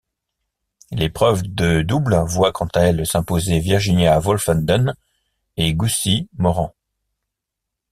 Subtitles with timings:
[0.89, 4.95] L'épreuve de double voit quant à elle s'imposer Virginia Wolfenden
[5.57, 6.73] et Gussy Moran.